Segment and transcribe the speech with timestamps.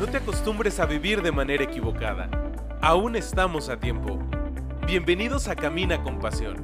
[0.00, 2.30] No te acostumbres a vivir de manera equivocada.
[2.80, 4.18] Aún estamos a tiempo.
[4.86, 6.56] Bienvenidos a Camina con Pasión.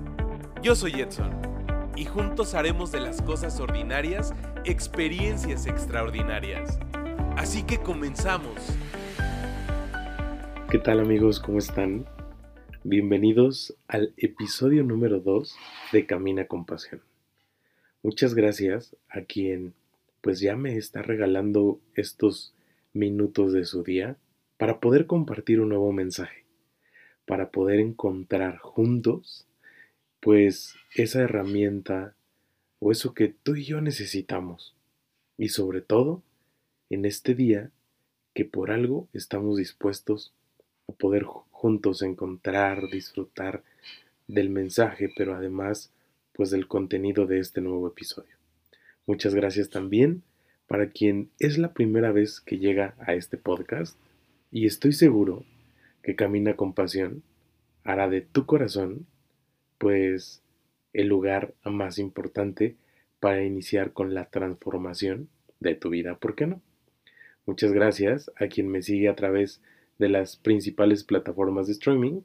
[0.63, 1.39] Yo soy Edson
[1.97, 4.33] y juntos haremos de las cosas ordinarias
[4.65, 6.79] experiencias extraordinarias.
[7.37, 8.55] Así que comenzamos.
[10.71, 11.39] ¿Qué tal amigos?
[11.39, 12.07] ¿Cómo están?
[12.85, 15.55] Bienvenidos al episodio número 2
[15.93, 17.03] de Camina con Pasión.
[18.03, 19.75] Muchas gracias a quien
[20.23, 22.56] pues ya me está regalando estos
[22.97, 24.17] minutos de su día
[24.57, 26.45] para poder compartir un nuevo mensaje,
[27.27, 29.47] para poder encontrar juntos
[30.21, 32.15] pues esa herramienta
[32.81, 34.75] o eso que tú y yo necesitamos.
[35.39, 36.23] Y sobre todo,
[36.91, 37.71] en este día
[38.35, 40.33] que por algo estamos dispuestos
[40.89, 43.63] a poder juntos encontrar, disfrutar
[44.27, 45.93] del mensaje, pero además
[46.33, 48.37] pues del contenido de este nuevo episodio.
[49.07, 50.23] Muchas gracias también
[50.67, 53.99] para quien es la primera vez que llega a este podcast
[54.51, 55.45] y estoy seguro
[56.03, 57.23] que Camina con Pasión
[57.85, 59.07] hará de tu corazón
[59.79, 60.43] pues
[60.93, 62.77] el lugar más importante
[63.21, 65.29] para iniciar con la transformación
[65.61, 66.61] de tu vida, ¿por qué no?
[67.45, 69.61] Muchas gracias a quien me sigue a través
[69.99, 72.23] de las principales plataformas de streaming.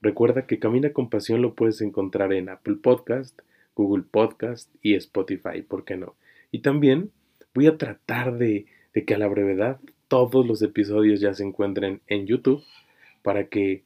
[0.00, 3.40] Recuerda que Camina con Pasión lo puedes encontrar en Apple Podcast,
[3.74, 6.16] Google Podcast y Spotify, ¿por qué no?
[6.50, 7.10] Y también
[7.54, 8.66] voy a tratar de,
[9.06, 12.62] que a la brevedad todos los episodios ya se encuentren en YouTube
[13.22, 13.82] para que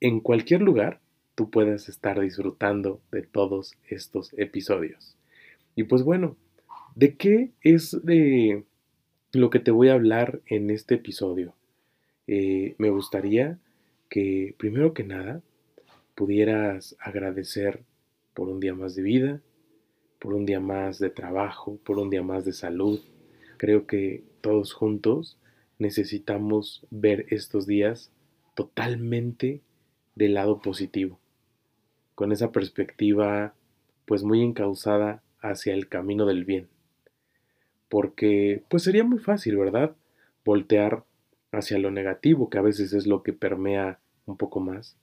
[0.00, 1.00] en cualquier lugar
[1.34, 5.16] tú puedas estar disfrutando de todos estos episodios.
[5.74, 6.36] Y pues bueno,
[6.94, 8.64] ¿de qué es de
[9.32, 11.54] lo que te voy a hablar en este episodio?
[12.26, 13.58] Eh, me gustaría
[14.08, 15.42] que primero que nada
[16.14, 17.82] pudieras agradecer
[18.32, 19.40] por un día más de vida,
[20.18, 23.00] por un día más de trabajo, por un día más de salud.
[23.56, 25.38] Creo que todos juntos
[25.78, 28.10] necesitamos ver estos días
[28.54, 29.62] totalmente
[30.14, 31.20] del lado positivo,
[32.14, 33.54] con esa perspectiva
[34.06, 36.68] pues muy encauzada hacia el camino del bien.
[37.88, 39.94] Porque pues sería muy fácil, ¿verdad?
[40.44, 41.04] Voltear
[41.52, 44.96] hacia lo negativo, que a veces es lo que permea un poco más,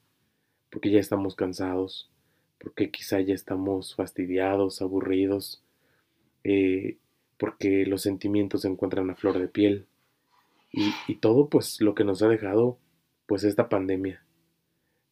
[0.70, 2.12] porque ya estamos cansados,
[2.64, 5.62] porque quizá ya estamos fastidiados, aburridos,
[6.46, 6.98] eh,
[7.38, 9.86] porque los sentimientos se encuentran a flor de piel.
[10.72, 12.80] Y, y, todo pues lo que nos ha dejado
[13.28, 14.24] pues esta pandemia,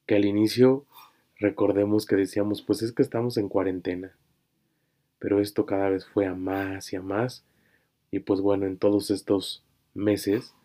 [0.07, 0.85] que al inicio
[1.35, 4.15] recordemos que decíamos pues es que estamos en cuarentena,
[5.19, 7.43] pero esto cada vez fue a más y a más.
[8.11, 9.63] Y pues bueno en todos estos
[9.93, 10.55] meses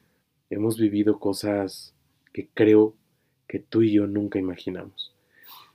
[0.51, 1.95] hemos vivido cosas
[2.33, 2.95] que creo
[3.49, 5.16] que tú y yo nunca imaginamos.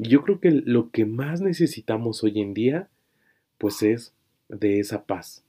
[0.04, 2.90] Yo creo que lo que más necesitamos hoy en día,
[3.60, 4.16] pues es
[4.50, 5.44] de esa paz,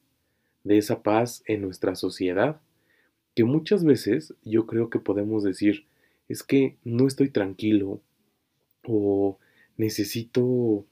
[0.62, 2.60] de esa paz en nuestra sociedad,
[3.34, 5.86] que muchas veces yo creo que podemos decir,
[6.28, 8.02] es que no estoy tranquilo
[8.86, 9.38] o
[9.78, 10.84] necesito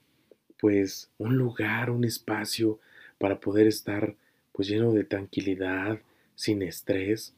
[0.58, 2.80] pues un lugar, un espacio
[3.18, 4.16] para poder estar
[4.52, 6.00] pues lleno de tranquilidad,
[6.34, 7.34] sin estrés.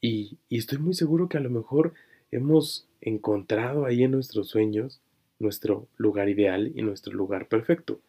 [0.00, 1.92] Y, y estoy muy seguro que a lo mejor
[2.30, 5.00] hemos encontrado ahí en nuestros sueños
[5.38, 8.00] nuestro lugar ideal y nuestro lugar perfecto,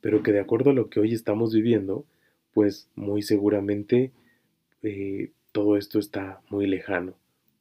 [0.00, 2.04] pero que de acuerdo a lo que hoy estamos viviendo,
[2.52, 4.12] pues muy seguramente
[4.82, 7.14] eh, todo esto está muy lejano.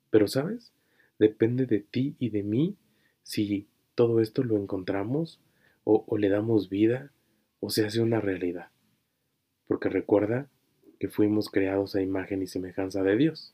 [0.09, 0.72] Pero sabes,
[1.19, 2.75] depende de ti y de mí
[3.24, 5.40] si todo esto lo encontramos
[5.84, 7.12] o, o le damos vida
[7.59, 8.69] o se hace una realidad.
[9.68, 10.47] Porque recuerda
[11.00, 13.53] que fuimos creados a imagen y semejanza de Dios,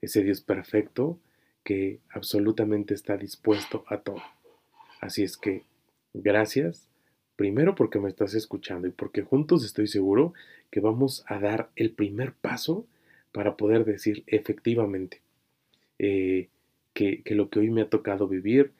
[0.00, 1.18] ese Dios perfecto
[1.62, 4.22] que absolutamente está dispuesto a todo.
[5.04, 5.64] Así es que,
[6.14, 6.88] gracias,
[7.36, 10.32] primero porque me estás escuchando y porque juntos estoy seguro
[10.70, 12.86] que vamos a dar el primer paso
[13.30, 15.20] para poder decir efectivamente
[15.98, 16.48] eh,
[16.94, 18.72] que, que lo que hoy me ha tocado vivir,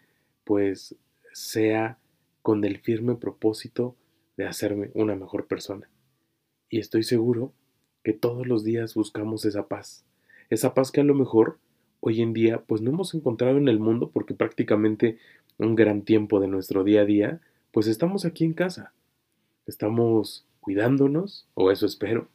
[0.44, 0.96] pues
[1.34, 1.98] sea
[2.40, 3.94] con el firme propósito
[4.38, 5.90] de hacerme una mejor persona.
[6.70, 7.52] Y estoy seguro
[8.02, 10.06] que todos los días buscamos esa paz,
[10.48, 11.58] esa paz que a lo mejor
[12.00, 15.18] hoy en día pues no hemos encontrado en el mundo porque prácticamente
[15.58, 17.40] un gran tiempo de nuestro día a día,
[17.72, 18.92] pues estamos aquí en casa.
[19.66, 22.28] Estamos cuidándonos, o eso espero,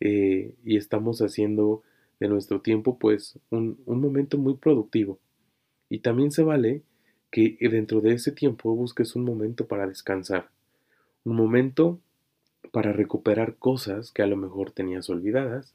[0.00, 1.82] eh, y estamos haciendo
[2.20, 5.18] de nuestro tiempo pues un, un momento muy productivo.
[5.88, 6.82] Y también se vale
[7.30, 10.48] que dentro de ese tiempo busques un momento para descansar,
[11.24, 12.00] un momento
[12.72, 15.74] para recuperar cosas que a lo mejor tenías olvidadas,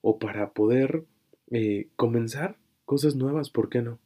[0.00, 1.04] o para poder
[1.50, 3.98] eh, comenzar cosas nuevas, ¿por qué no?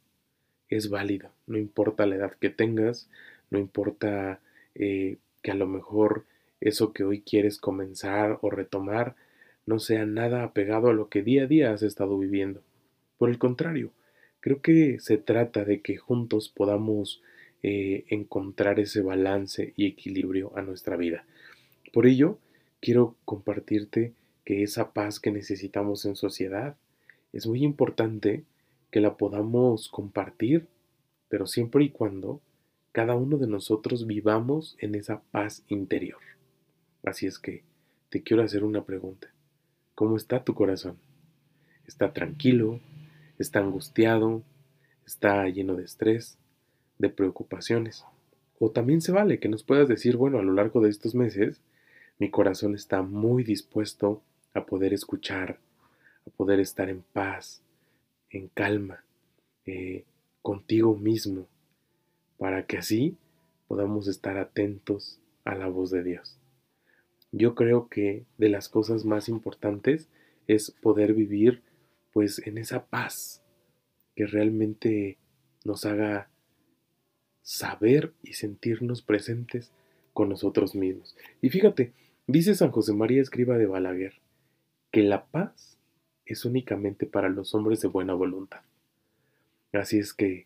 [0.69, 3.09] Es válido, no importa la edad que tengas,
[3.49, 4.39] no importa
[4.75, 6.25] eh, que a lo mejor
[6.61, 9.15] eso que hoy quieres comenzar o retomar
[9.65, 12.61] no sea nada apegado a lo que día a día has estado viviendo.
[13.17, 13.91] Por el contrario,
[14.39, 17.21] creo que se trata de que juntos podamos
[17.61, 21.25] eh, encontrar ese balance y equilibrio a nuestra vida.
[21.91, 22.37] Por ello,
[22.79, 24.13] quiero compartirte
[24.45, 26.75] que esa paz que necesitamos en sociedad
[27.33, 28.43] es muy importante
[28.91, 30.67] que la podamos compartir,
[31.29, 32.41] pero siempre y cuando
[32.91, 36.19] cada uno de nosotros vivamos en esa paz interior.
[37.03, 37.63] Así es que
[38.09, 39.27] te quiero hacer una pregunta.
[39.95, 40.97] ¿Cómo está tu corazón?
[41.85, 42.79] ¿Está tranquilo?
[43.37, 44.43] ¿Está angustiado?
[45.05, 46.37] ¿Está lleno de estrés?
[46.97, 48.05] ¿De preocupaciones?
[48.59, 51.61] O también se vale que nos puedas decir, bueno, a lo largo de estos meses,
[52.17, 54.21] mi corazón está muy dispuesto
[54.53, 55.59] a poder escuchar,
[56.27, 57.61] a poder estar en paz,
[58.29, 59.03] en calma,
[59.65, 60.05] eh,
[60.41, 61.47] contigo mismo,
[62.37, 63.17] para que así
[63.67, 66.37] podamos estar atentos a la voz de Dios.
[67.31, 70.07] Yo creo que de las cosas más importantes
[70.47, 71.61] es poder vivir
[72.11, 73.43] pues en esa paz
[74.15, 75.17] que realmente
[75.63, 76.29] nos haga
[77.41, 79.71] saber y sentirnos presentes
[80.13, 81.15] con nosotros mismos.
[81.41, 81.93] Y fíjate,
[82.27, 84.13] dice San José María Escriba de Balaguer,
[84.91, 85.78] que la paz
[86.29, 88.61] es únicamente para los hombres de buena voluntad.
[89.73, 90.45] Así es que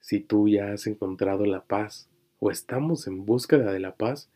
[0.00, 2.08] si tú ya has encontrado la paz
[2.38, 4.28] o estamos en búsqueda de la paz,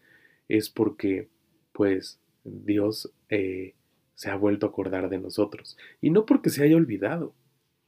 [0.48, 1.28] es porque
[1.72, 3.75] pues Dios eh,
[4.14, 5.76] se ha vuelto a acordar de nosotros.
[6.00, 7.34] Y no porque se haya olvidado,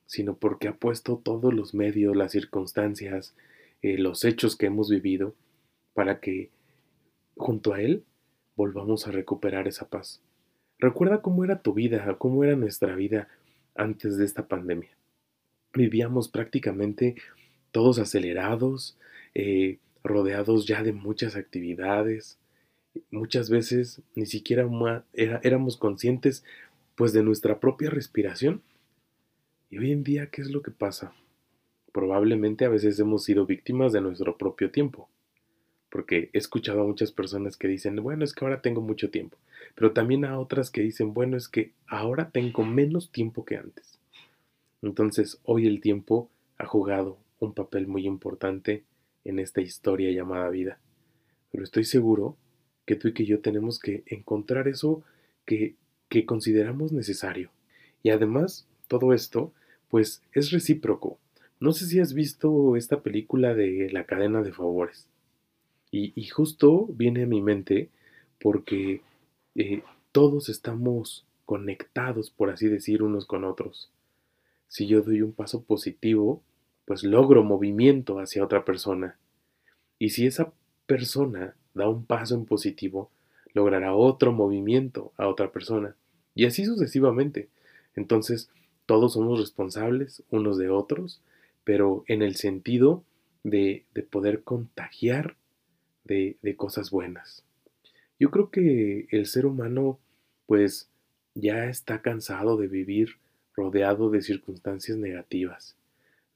[0.05, 3.35] sino porque ha puesto todos los medios, las circunstancias,
[3.81, 5.35] eh, los hechos que hemos vivido,
[5.95, 6.51] para que
[7.37, 8.05] junto a Él
[8.55, 10.21] volvamos a recuperar esa paz.
[10.79, 13.29] Recuerda cómo era tu vida, cómo era nuestra vida
[13.75, 14.91] antes de esta pandemia.
[15.75, 17.17] Vivíamos prácticamente
[17.73, 18.97] todos acelerados,
[19.35, 22.39] eh, rodeados ya de muchas actividades.
[23.11, 24.69] Muchas veces ni siquiera
[25.15, 26.45] éramos conscientes
[26.95, 28.63] pues de nuestra propia respiración.
[29.71, 31.13] Y hoy en día, ¿qué es lo que pasa?
[31.93, 35.09] Probablemente a veces hemos sido víctimas de nuestro propio tiempo
[35.91, 39.37] porque he escuchado a muchas personas que dicen, bueno, es que ahora tengo mucho tiempo,
[39.75, 43.99] pero también a otras que dicen, bueno, es que ahora tengo menos tiempo que antes.
[44.83, 48.85] Entonces, hoy el tiempo ha jugado un papel muy importante
[49.25, 50.79] en esta historia llamada vida.
[51.51, 52.37] Pero estoy seguro
[52.85, 55.03] que tú y que yo tenemos que encontrar eso
[55.45, 55.75] que,
[56.09, 57.51] que consideramos necesario.
[58.03, 59.53] Y además, todo esto,
[59.89, 61.19] pues es recíproco.
[61.61, 65.09] No sé si has visto esta película de La cadena de favores.
[65.91, 67.89] Y, justo viene a mi mente
[68.41, 69.01] porque
[69.55, 69.83] eh,
[70.13, 73.91] todos estamos conectados, por así decir, unos con otros.
[74.69, 76.43] Si yo doy un paso positivo,
[76.85, 79.17] pues logro movimiento hacia otra persona.
[79.99, 80.53] Y si esa
[80.87, 83.11] persona da un paso en positivo,
[83.55, 85.97] logrará otro movimiento a otra persona.
[86.35, 87.49] Y así sucesivamente.
[87.97, 88.51] Entonces,
[88.87, 91.21] todos somos responsables unos de otros,
[91.65, 93.03] pero en el sentido
[93.43, 95.37] de, de poder contagiar
[96.09, 97.45] de, cosas buenas.
[98.19, 99.99] Yo creo que el ser humano
[100.47, 100.89] pues
[101.35, 103.17] ya está cansado de vivir
[103.55, 105.77] rodeado de circunstancias negativas,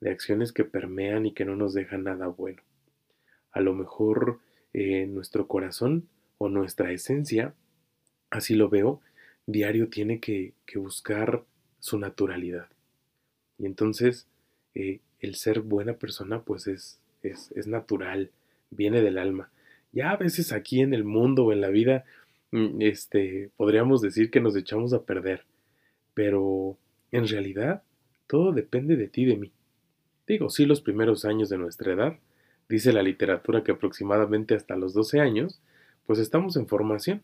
[0.00, 2.62] de acciones que permean y que no nos dejan nada bueno.
[3.50, 4.40] A lo mejor
[4.74, 6.08] eh, nuestro corazón
[6.38, 7.54] o nuestra esencia,
[8.30, 9.00] así lo veo,
[9.46, 11.44] diario tiene que, buscar
[11.80, 12.68] su naturalidad.
[13.58, 14.26] Y entonces
[14.74, 18.30] eh, el ser buena persona pues es, es, es natural,
[18.70, 19.50] viene del alma
[19.92, 22.04] ya a veces aquí en el mundo o en la vida,
[22.50, 25.44] mm, este, podríamos decir que nos echamos a perder,
[26.14, 26.78] pero
[27.10, 27.82] en realidad
[28.26, 29.52] todo depende de ti y de mí.
[30.26, 32.18] Digo, sí los primeros años de nuestra edad,
[32.68, 35.60] dice la literatura que aproximadamente hasta los 12 años,
[36.06, 37.22] pues estamos en formación,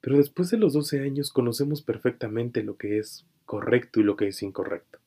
[0.00, 4.28] pero después de los 12 años conocemos perfectamente lo que es correcto y lo que
[4.28, 4.98] es incorrecto.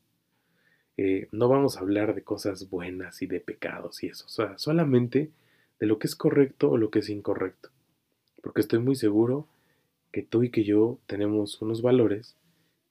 [0.98, 4.58] Eh, no vamos a hablar de cosas buenas y de pecados y eso, o sea,
[4.58, 5.32] solamente
[5.80, 7.70] de lo que es correcto o lo que es incorrecto.
[8.42, 9.48] Porque estoy muy seguro
[10.12, 12.36] que tú y que yo tenemos unos valores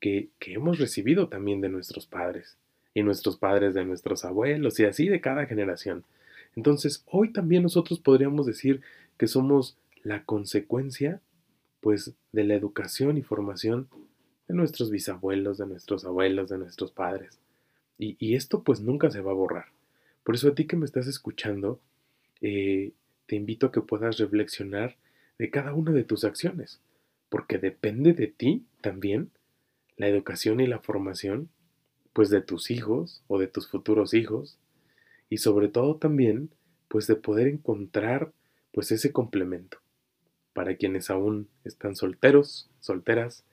[0.00, 2.56] que, hemos recibido también de nuestros padres
[2.94, 6.04] y nuestros padres de nuestros abuelos y así de cada generación.
[6.56, 8.80] Entonces, hoy también nosotros podríamos decir
[9.16, 11.20] que somos la consecuencia
[11.80, 13.88] pues de la educación y formación
[14.48, 17.38] de nuestros bisabuelos, de nuestros abuelos, de nuestros padres.
[17.98, 19.66] Y, y, esto pues nunca se va a borrar.
[20.24, 21.80] Por eso a ti que me estás escuchando,
[22.40, 22.92] eh,
[23.26, 24.96] te invito a que puedas reflexionar
[25.38, 26.80] de cada una de tus acciones,
[27.28, 29.30] porque depende de ti también
[29.96, 31.48] la educación y la formación,
[32.12, 34.58] pues de tus hijos o de tus futuros hijos,
[35.30, 36.50] y sobre todo también,
[36.88, 38.32] pues de poder encontrar
[38.72, 39.78] pues ese complemento.
[40.52, 43.44] Para quienes aún están solteros, solteras,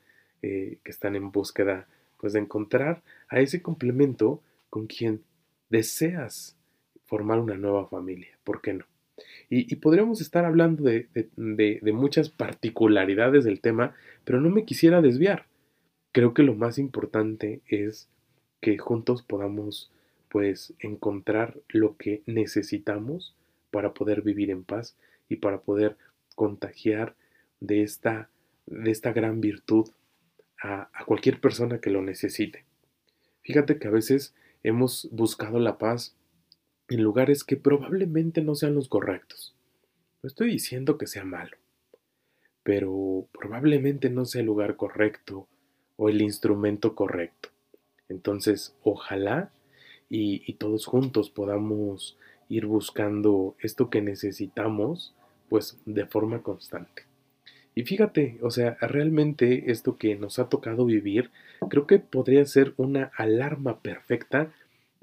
[0.41, 1.87] eh, que están en búsqueda
[2.17, 5.23] pues de encontrar a ese complemento con quien
[5.69, 6.55] deseas
[7.05, 8.85] formar una nueva familia, ¿por qué no?
[9.49, 11.07] Y, podríamos estar hablando de,
[11.93, 15.45] muchas particularidades del tema, pero no me quisiera desviar.
[16.11, 18.09] Creo que lo más importante es
[18.61, 19.91] que juntos podamos
[20.29, 23.35] pues encontrar lo que necesitamos
[23.71, 24.97] para poder vivir en paz
[25.29, 25.95] y para poder
[26.35, 27.15] contagiar
[27.61, 28.29] de esta,
[28.65, 29.89] de esta gran virtud
[30.61, 32.65] a, a cualquier persona que lo necesite.
[33.43, 34.33] Fíjate que a veces
[34.63, 36.15] hemos buscado la paz
[36.89, 39.55] en lugares que probablemente no sean los correctos.
[40.21, 41.57] No estoy diciendo que sea malo,
[42.63, 45.47] pero probablemente no sea el lugar correcto
[45.97, 47.49] o el instrumento correcto.
[48.09, 49.51] Entonces, ojalá
[50.09, 52.17] y, y todos juntos podamos
[52.49, 55.15] ir buscando esto que necesitamos,
[55.49, 57.03] pues de forma constante.
[57.75, 61.31] Y fíjate, o sea, realmente esto que nos ha tocado vivir,
[61.69, 64.53] creo que podría ser una alarma perfecta,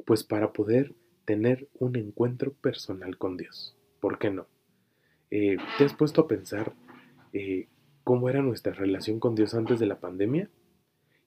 [0.06, 3.76] pues para poder tener un encuentro personal con Dios.
[4.00, 4.46] ¿Por qué no?
[5.30, 6.74] Eh, ¿Te has puesto a pensar
[7.32, 7.68] eh,
[8.04, 10.50] cómo era nuestra relación con Dios antes de la pandemia?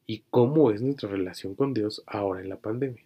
[0.06, 3.04] ¿Y cómo es nuestra relación con Dios ahora en la pandemia?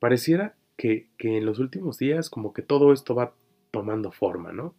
[0.00, 3.34] Pareciera que, que en los últimos días como que todo esto va
[3.70, 4.74] tomando forma, ¿no?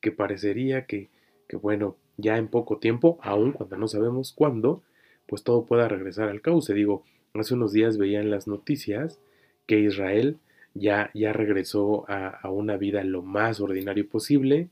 [0.00, 1.10] Que parecería que,
[1.48, 4.82] que, bueno, ya en poco tiempo, aun cuando no sabemos cuándo,
[5.26, 6.72] pues todo pueda regresar al cauce.
[6.72, 7.04] Digo,
[7.34, 9.20] hace unos días veía en las noticias
[9.68, 10.38] que Israel
[10.74, 14.70] ya, ya regresó a, una vida lo más ordinario posible,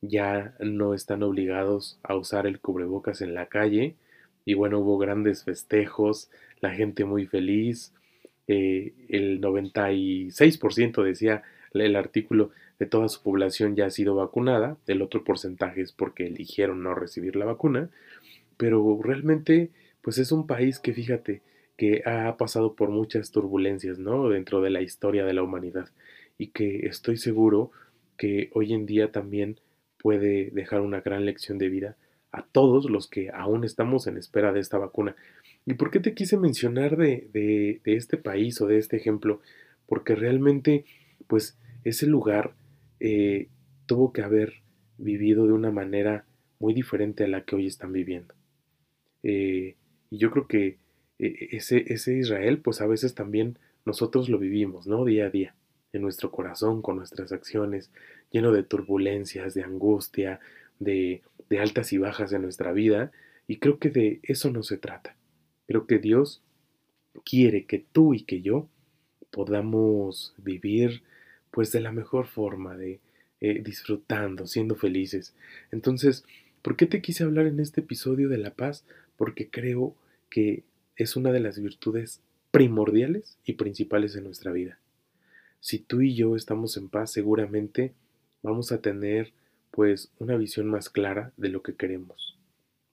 [0.00, 3.96] ya no están obligados a usar el cubrebocas en la calle,
[4.44, 6.30] y bueno, hubo grandes festejos,
[6.60, 7.92] la gente muy feliz,
[8.46, 11.42] eh, el 96% decía
[11.74, 16.26] el artículo de toda su población ya ha sido vacunada, el otro porcentaje es porque
[16.26, 17.90] eligieron no recibir la vacuna,
[18.56, 21.42] pero realmente pues es un país que fíjate,
[21.78, 24.28] que ha pasado por muchas turbulencias, ¿no?
[24.28, 25.88] Dentro de la historia de la humanidad
[26.36, 27.70] y que estoy seguro
[28.16, 29.60] que hoy en día también
[29.96, 31.96] puede dejar una gran lección de vida
[32.32, 35.14] a todos los que aún estamos en espera de esta vacuna.
[35.66, 39.40] ¿Y por qué te quise mencionar de, de, este país o de este ejemplo?
[39.86, 40.84] Porque realmente,
[41.28, 42.54] pues, ese lugar
[42.98, 43.48] eh,
[43.86, 44.62] tuvo que haber
[44.98, 46.24] vivido de una manera
[46.58, 48.34] muy diferente a la que hoy están viviendo.
[49.22, 49.76] Eh,
[50.10, 50.78] y yo creo que
[51.18, 55.04] ese, ese Israel, pues a veces también nosotros lo vivimos, ¿no?
[55.04, 55.54] Día a día,
[55.92, 57.90] en nuestro corazón, con nuestras acciones,
[58.30, 60.40] lleno de turbulencias, de angustia,
[60.78, 63.10] de, de altas y bajas de nuestra vida,
[63.46, 65.16] y creo que de eso no se trata.
[65.66, 66.42] Creo que Dios
[67.24, 68.68] quiere que tú y que yo
[69.30, 71.02] podamos vivir
[71.50, 73.00] pues de la mejor forma, de
[73.40, 75.34] eh, disfrutando, siendo felices.
[75.70, 76.24] Entonces,
[76.62, 78.84] ¿por qué te quise hablar en este episodio de la paz?
[79.16, 79.94] Porque creo
[80.28, 80.64] que
[80.98, 84.80] es una de las virtudes primordiales y principales de nuestra vida.
[85.60, 87.94] Si tú y yo estamos en paz, seguramente
[88.42, 89.32] vamos a tener
[89.70, 92.36] pues una visión más clara de lo que queremos.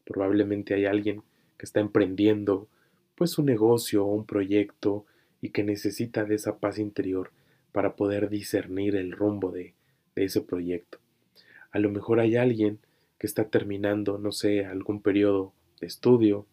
[0.06, 1.24] Probablemente hay alguien
[1.58, 2.68] que está emprendiendo
[3.16, 5.06] pues un negocio o un proyecto
[5.42, 7.32] y que necesita de esa paz interior
[7.72, 9.74] para poder discernir el rumbo de,
[10.16, 11.00] de ese proyecto.
[11.72, 12.78] A lo mejor hay alguien
[13.18, 16.46] que está terminando, no sé, algún periodo de estudio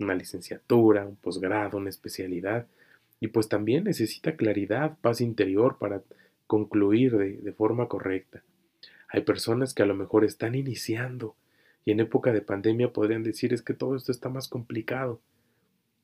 [0.00, 2.66] una licenciatura, un posgrado, una especialidad,
[3.20, 6.02] y pues también necesita claridad, paz interior para
[6.46, 8.42] concluir de, forma correcta.
[9.08, 11.36] Hay personas que a lo mejor están iniciando
[11.84, 15.20] y en época de pandemia podrían decir es que todo esto está más complicado,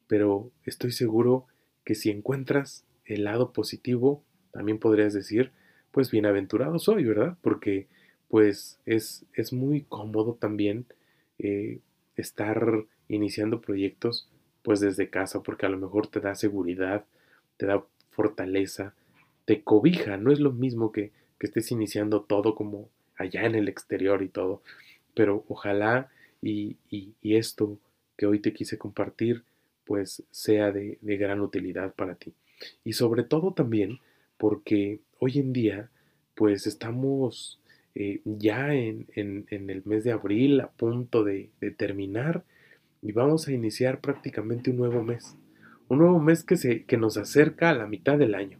[0.07, 1.47] pero estoy seguro
[1.85, 4.23] que si encuentras el lado positivo,
[4.53, 5.53] también podrías decir,
[5.91, 7.37] pues bienaventurado soy, ¿verdad?
[7.41, 7.87] Porque
[8.29, 10.87] pues es, es muy cómodo también
[11.39, 11.81] eh,
[12.17, 14.29] estar iniciando proyectos
[14.63, 17.05] pues desde casa porque a lo mejor te da seguridad,
[17.57, 18.95] te da fortaleza,
[19.45, 23.69] te cobija, no es lo mismo que, que estés iniciando todo como allá en el
[23.69, 24.63] exterior y todo,
[25.15, 26.11] pero ojalá
[26.43, 27.79] y, y, esto
[28.17, 29.45] que hoy te quise compartir
[29.85, 32.33] pues sea de, de, gran utilidad para ti.
[32.85, 34.01] Y sobre todo también
[34.37, 35.91] porque hoy en día
[36.35, 37.61] pues estamos
[37.95, 42.45] eh, ya en, en, el mes de abril a punto de, de terminar
[43.07, 45.37] y vamos a iniciar prácticamente un nuevo mes.
[45.87, 48.59] Un nuevo mes que, se, que nos acerca a la mitad del año.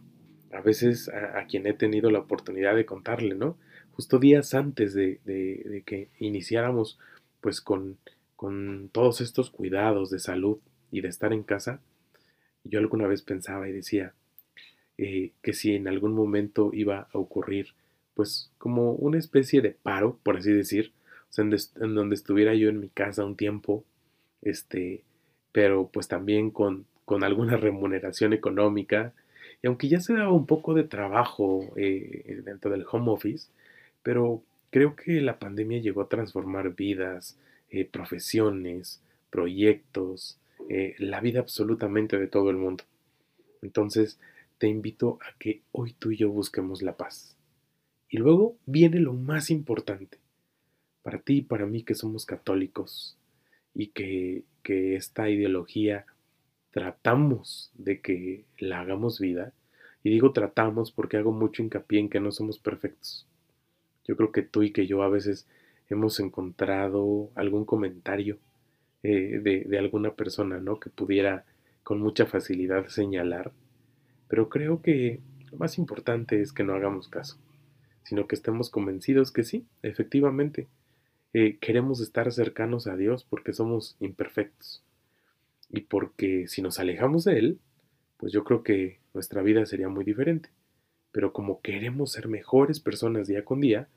[0.53, 3.57] A veces a, quien he tenido la oportunidad de contarle, ¿no?
[3.91, 6.97] Justo días antes de, que iniciáramos
[7.41, 7.97] pues con,
[8.37, 10.59] con todos estos cuidados de salud
[10.91, 11.81] y de estar en casa,
[12.63, 14.13] yo alguna vez pensaba y decía
[14.97, 17.73] eh, que si en algún momento iba a ocurrir
[18.13, 20.93] pues como una especie de paro, por así decir,
[21.35, 23.83] en donde estuviera yo en mi casa un tiempo
[24.41, 25.03] este,
[25.51, 29.13] pero pues también con, con alguna remuneración económica.
[29.61, 33.49] Y aunque ya se daba un poco de trabajo eh, dentro del home office,
[34.03, 37.37] pero creo que la pandemia llegó a transformar vidas,
[37.69, 40.39] eh, profesiones, proyectos,
[40.69, 42.83] eh, la vida absolutamente de todo el mundo.
[43.61, 44.19] Entonces,
[44.57, 47.35] te invito a que hoy tú y yo busquemos la paz.
[48.09, 50.17] Y luego viene lo más importante.
[51.03, 53.17] Para ti y para mí que somos católicos
[53.77, 56.07] y que, que esta ideología
[56.71, 59.53] tratamos de que la hagamos vida,
[60.03, 63.27] y digo tratamos porque hago mucho hincapié en que no somos perfectos.
[64.07, 65.47] Yo creo que tú y que yo a veces
[65.89, 68.39] hemos encontrado algún comentario
[69.03, 70.79] eh, de, de, alguna persona, ¿no?
[70.79, 71.45] Que pudiera
[71.83, 73.51] con mucha facilidad señalar.
[74.27, 75.19] Pero creo que
[75.51, 77.37] lo más importante es que no hagamos caso,
[78.03, 80.67] sino que estemos convencidos que sí, efectivamente,
[81.39, 84.83] eh, queremos estar cercanos a Dios porque somos imperfectos.
[85.69, 87.59] Y porque si nos alejamos de Él,
[88.17, 90.49] pues yo creo que nuestra vida sería muy diferente.
[91.11, 93.87] Pero como queremos ser mejores personas día con día,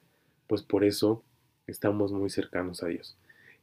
[0.49, 1.25] pues por eso
[1.67, 3.17] estamos muy cercanos a Dios.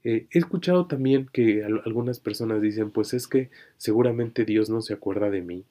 [0.03, 4.95] Eh, he escuchado también que algunas personas dicen, pues es que seguramente Dios no se
[4.95, 5.65] acuerda de mí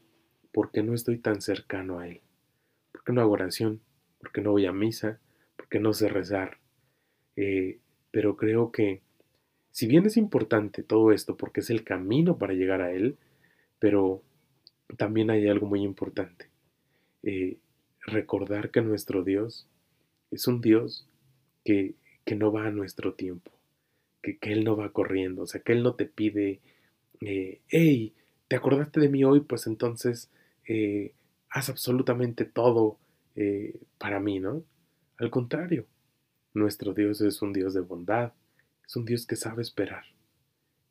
[0.52, 2.20] porque no estoy tan cercano a Él.
[2.92, 3.80] Porque no hago oración,
[4.20, 5.18] porque no voy a misa,
[5.56, 6.58] porque no sé rezar.
[7.34, 7.80] Eh,
[8.16, 9.02] pero creo que
[9.72, 13.18] si bien es importante todo esto porque es el camino para llegar a Él,
[13.78, 14.22] pero
[14.96, 16.48] también hay algo muy importante.
[17.22, 17.58] Eh,
[18.00, 19.68] recordar que nuestro Dios
[20.30, 21.06] es un Dios
[21.62, 21.94] que,
[22.24, 23.50] que, no va a nuestro tiempo,
[24.22, 26.60] que, que, Él no va corriendo, o sea, que Él no te pide,
[27.20, 28.14] eh, hey,
[28.48, 29.40] ¿te acordaste de mí hoy?
[29.40, 30.30] Pues entonces
[30.66, 31.12] eh,
[31.50, 32.96] haz absolutamente todo
[33.34, 34.62] eh, para mí, ¿no?
[35.18, 35.84] Al contrario,
[36.56, 38.32] nuestro Dios es un Dios de bondad,
[38.86, 40.04] es un Dios que sabe esperar.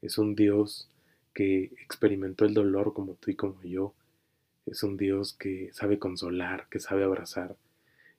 [0.02, 0.90] Es un Dios
[1.34, 3.96] que experimentó el dolor como tú y como yo.
[4.66, 7.58] Es un Dios que sabe consolar, que sabe abrazar.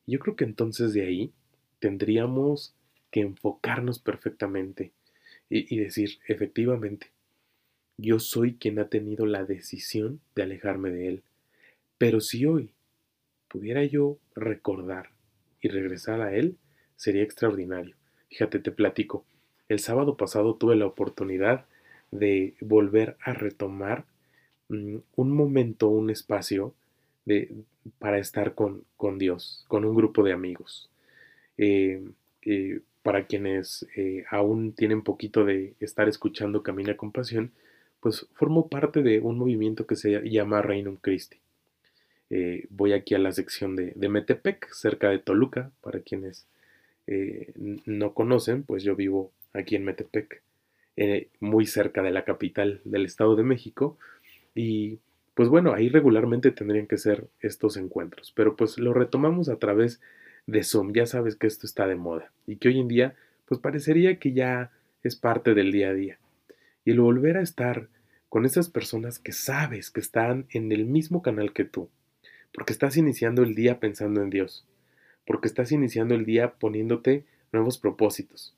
[0.07, 1.33] Yo creo que entonces de ahí
[1.79, 2.75] tendríamos
[3.11, 4.93] que enfocarnos perfectamente
[5.49, 7.13] y, y decir, efectivamente,
[7.97, 11.23] yo soy quien ha tenido la decisión de alejarme de Él.
[11.99, 12.75] Pero si hoy
[13.49, 15.11] pudiera yo recordar
[15.61, 16.59] y regresar a Él,
[16.97, 17.95] sería extraordinario.
[18.29, 19.25] Fíjate, te platico.
[19.69, 21.65] El sábado pasado tuve la oportunidad
[22.11, 24.05] de volver a retomar
[24.69, 26.75] mm, un momento, un espacio
[27.25, 27.53] de,
[27.99, 30.89] para estar con, con, Dios, con un grupo de amigos.
[31.59, 32.03] Eh,
[32.43, 37.53] eh, para quienes eh, aún tienen poquito de estar escuchando Camina con Pasión,
[38.01, 41.39] pues formo parte de un movimiento que se llama Reinum Christi.
[42.71, 46.47] voy aquí a la sección de, de, Metepec, cerca de Toluca, para quienes
[47.07, 50.43] no conocen, pues yo vivo aquí en Metepec,
[50.97, 53.99] eh, muy cerca de la capital del Estado de México.
[54.55, 54.99] Y
[55.35, 60.01] pues bueno, ahí regularmente tendrían que ser estos encuentros, pero pues lo retomamos a través
[60.47, 60.93] de Zoom.
[60.93, 63.15] Ya sabes que esto está de moda y que hoy en día
[63.47, 66.19] pues parecería que ya es parte del día a día.
[66.85, 67.89] Y el volver a estar
[68.29, 71.89] con esas personas que sabes que están en el mismo canal que tú,
[72.53, 74.67] porque estás iniciando el día pensando en Dios,
[75.27, 78.55] porque estás iniciando el día poniéndote nuevos propósitos,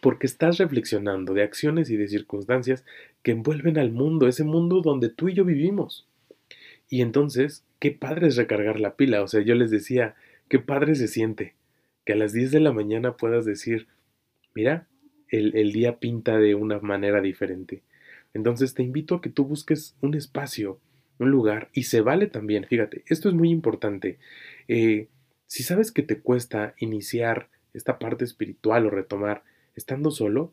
[0.00, 2.84] porque estás reflexionando de acciones y de circunstancias
[3.22, 6.06] que envuelven al mundo, ese mundo donde tú y yo vivimos.
[6.88, 9.22] Y entonces, qué padre es recargar la pila.
[9.22, 10.14] O sea, yo les decía,
[10.48, 11.54] qué padre se siente
[12.04, 13.86] que a las 10 de la mañana puedas decir,
[14.54, 14.86] mira,
[15.28, 17.82] el, el día pinta de una manera diferente.
[18.32, 20.80] Entonces te invito a que tú busques un espacio,
[21.18, 24.18] un lugar, y se vale también, fíjate, esto es muy importante.
[24.68, 25.08] Eh,
[25.48, 29.42] si sabes que te cuesta iniciar esta parte espiritual o retomar,
[29.78, 30.52] Estando solo,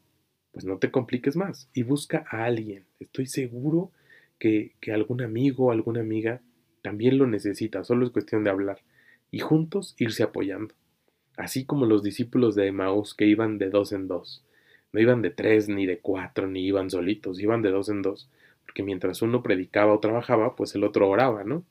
[0.51, 2.85] pues no te compliques más y busca a alguien.
[2.99, 3.89] Estoy seguro
[4.37, 6.41] que, algún amigo o alguna amiga
[6.83, 8.81] también lo necesita, solo es cuestión de hablar
[9.31, 10.75] y juntos irse apoyando.
[11.37, 14.45] Así como los discípulos de Emaús que iban de dos en dos.
[14.93, 18.29] No iban de tres, ni de cuatro, ni iban solitos, iban de dos en dos,
[18.63, 21.63] porque mientras uno predicaba o trabajaba, pues el otro oraba, ¿no?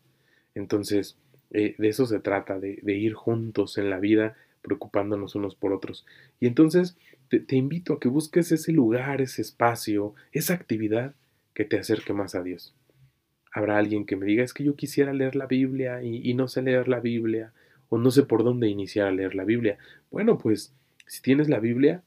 [0.57, 1.17] Entonces,
[1.55, 6.05] eh, de eso se trata, de, ir juntos en la vida, preocupándonos unos por otros.
[6.40, 6.97] Y entonces,
[7.29, 11.14] te, invito a que busques ese lugar, ese espacio, esa actividad
[11.55, 12.75] que te acerque más a Dios.
[13.53, 16.49] Habrá alguien que me diga, es que yo quisiera leer la Biblia y, y no
[16.49, 17.53] sé leer la Biblia,
[17.88, 19.79] o no sé por dónde iniciar a leer la Biblia.
[20.11, 20.75] Bueno, pues
[21.07, 22.03] si tienes la Biblia,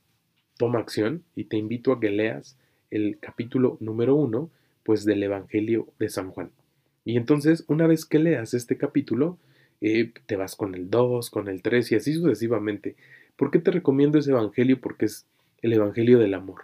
[0.57, 2.57] toma acción y te invito a que leas
[2.91, 4.49] el capítulo número uno,
[4.83, 6.51] pues del Evangelio de San Juan.
[7.07, 9.37] Y entonces, una vez que leas este capítulo,
[9.79, 12.97] eh, te vas con el 2, con el 3 y así sucesivamente.
[13.37, 14.81] ¿Por qué te recomiendo ese evangelio?
[14.81, 15.25] Porque es
[15.61, 16.63] el evangelio del amor.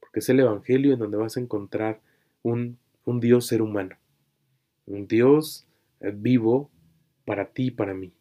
[0.00, 2.00] Porque que es el Evangelio en donde vas a encontrar
[2.42, 3.96] un, un Dios ser humano,
[4.86, 5.66] un Dios
[6.00, 6.70] eh, vivo
[7.26, 8.14] para ti y para mí.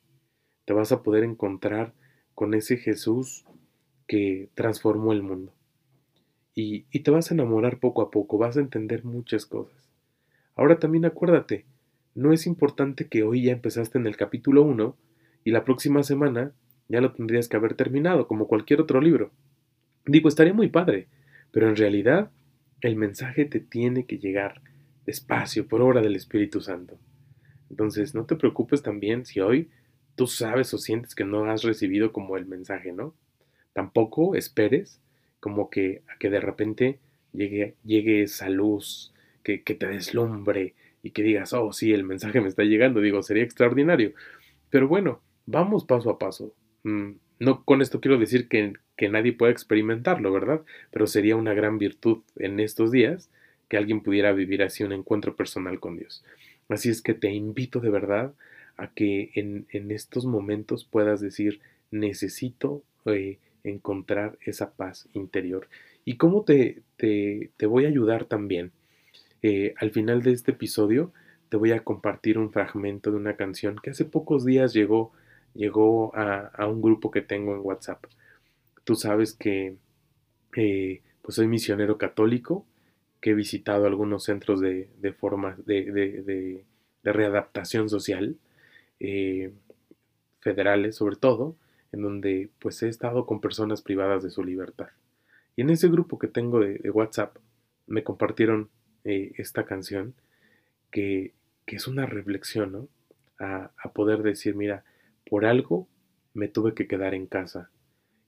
[0.65, 1.93] Te vas a poder encontrar
[2.33, 3.45] con ese Jesús
[4.07, 5.53] que transformó el mundo.
[6.53, 9.84] Y, y, te vas a enamorar poco a poco, vas a entender muchas cosas.
[10.55, 11.65] Ahora también acuérdate,
[12.13, 14.95] no es importante que hoy ya empezaste en el capítulo 1
[15.43, 16.53] y la próxima semana
[16.87, 19.31] ya lo tendrías que haber terminado, como cualquier otro libro.
[20.05, 21.07] Digo, estaría muy padre,
[21.51, 22.31] pero en realidad
[22.81, 24.61] el mensaje te tiene que llegar
[25.05, 26.97] despacio por obra del Espíritu Santo.
[27.69, 29.69] Entonces, no te preocupes también si hoy
[30.15, 33.13] tú sabes o sientes que no has recibido como el mensaje, ¿no?
[33.73, 35.01] Tampoco esperes
[35.39, 36.99] como que a que de repente
[37.33, 39.13] llegue, llegue esa luz
[39.45, 42.99] que, te deslumbre y que digas, oh, sí, el mensaje me está llegando.
[42.99, 44.13] Digo, sería extraordinario.
[44.69, 46.53] Pero bueno, vamos paso a paso.
[46.83, 50.61] Mm, no con esto quiero decir que, que nadie pueda experimentarlo, ¿verdad?
[50.91, 53.29] Pero sería una gran virtud en estos días
[53.69, 56.23] que alguien pudiera vivir así un encuentro personal con Dios.
[56.69, 58.33] Así es que te invito de verdad
[58.77, 65.67] a que en, en estos momentos puedas decir, necesito eh, encontrar esa paz interior.
[66.03, 68.71] ¿Y cómo te, te, te voy a ayudar también?
[69.41, 71.11] Eh, al final de este episodio
[71.49, 75.11] te voy a compartir un fragmento de una canción que hace pocos días llegó,
[75.53, 78.03] llegó a, un grupo que tengo en WhatsApp.
[78.83, 79.77] Tú sabes que
[80.55, 82.65] eh, pues soy misionero católico,
[83.21, 85.15] que he visitado algunos centros de, de
[85.65, 86.63] de,
[87.03, 88.35] de, readaptación social,
[88.99, 89.51] eh,
[90.39, 91.55] federales sobre todo,
[91.91, 94.89] en donde pues he estado con personas privadas de su libertad.
[95.55, 97.37] Y en ese grupo que tengo de WhatsApp
[97.87, 98.69] me compartieron
[99.05, 100.13] eh, esta canción
[100.91, 101.33] que,
[101.65, 102.87] que, es una reflexión, ¿no?
[103.39, 104.83] A, a poder decir, mira,
[105.29, 105.87] por algo
[106.33, 107.69] me tuve que quedar en casa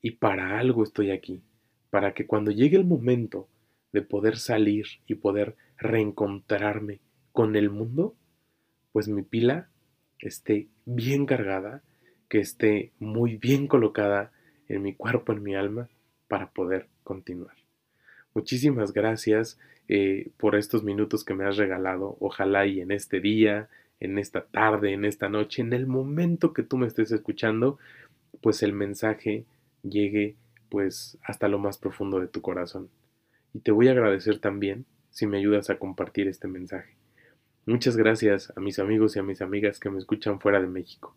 [0.01, 1.41] y para algo estoy aquí,
[1.89, 3.47] para que cuando llegue el momento
[3.91, 6.99] de poder salir y poder reencontrarme
[7.31, 8.15] con el mundo,
[8.91, 9.69] pues mi pila
[10.19, 11.83] esté bien cargada,
[12.29, 14.31] que esté muy bien colocada
[14.67, 15.89] en mi cuerpo, en mi alma,
[16.27, 17.66] para poder continuar.
[18.38, 22.17] Muchísimas gracias eh, por estos minutos que me has regalado.
[22.19, 23.67] Ojalá y en este día,
[24.00, 27.80] en esta tarde, en esta noche, en el momento que tú me estés escuchando,
[28.39, 29.45] pues el mensaje
[29.82, 30.36] llegue
[30.69, 32.89] pues hasta lo más profundo de tu corazón.
[33.56, 36.95] Y te voy a agradecer también si me ayudas a compartir este mensaje.
[37.65, 41.15] Muchas gracias a mis amigos y a mis amigas que me escuchan fuera de México.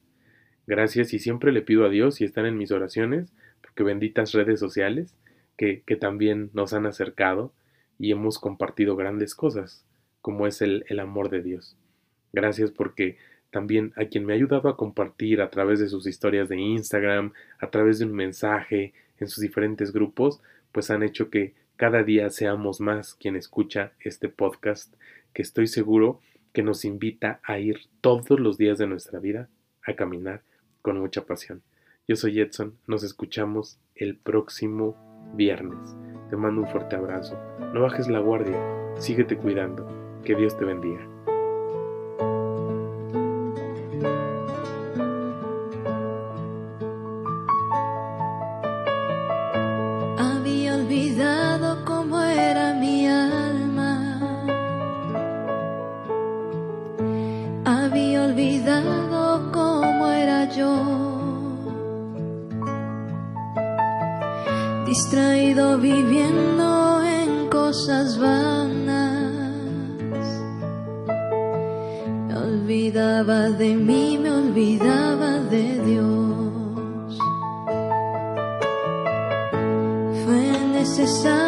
[0.67, 3.31] Gracias y siempre le pido a Dios y están en mis oraciones,
[3.61, 5.15] porque benditas redes sociales
[5.61, 7.53] que, también nos han acercado
[7.99, 9.85] y hemos compartido grandes cosas,
[10.23, 11.77] como es el, el amor de Dios.
[12.33, 13.19] Gracias porque
[13.51, 17.35] también a quien me ha ayudado a compartir a través de sus historias de Instagram,
[17.59, 20.41] a través de un mensaje en sus diferentes grupos,
[20.73, 24.95] pues han hecho que cada día seamos más quien escucha este podcast,
[25.35, 26.21] que estoy seguro
[26.55, 29.51] que nos invita a ir todos los días de nuestra vida
[29.83, 30.43] a caminar
[30.81, 31.63] con mucha pasión.
[32.09, 35.97] Yo soy Edson, nos escuchamos el próximo viernes.
[36.31, 37.37] Te mando un fuerte abrazo.
[37.73, 38.57] No bajes la guardia,
[38.97, 39.87] síguete cuidando.
[40.25, 41.01] Que Dios te bendiga.
[81.01, 81.40] Necesario hacer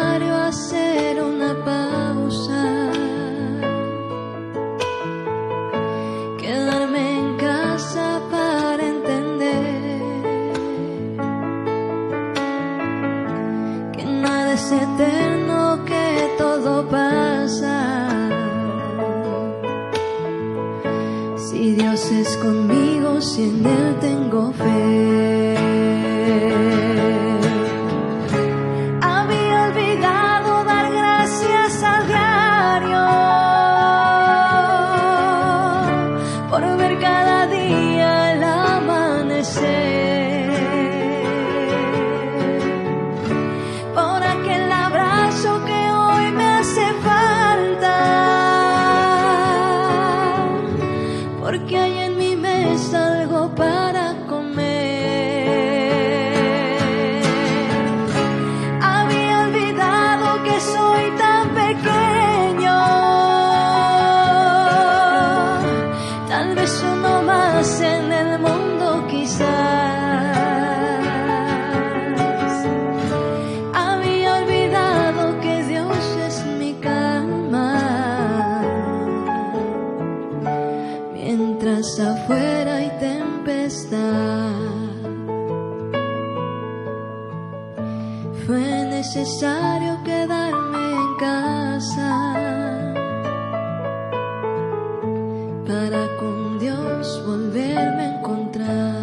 [95.65, 99.02] para con Dios volverme a encontrar.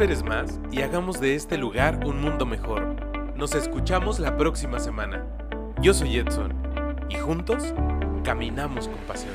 [0.00, 2.96] Esperes más y hagamos de este lugar un mundo mejor.
[3.36, 5.26] Nos escuchamos la próxima semana.
[5.82, 6.54] Yo soy Edson
[7.10, 7.74] y juntos
[8.24, 9.34] caminamos con pasión.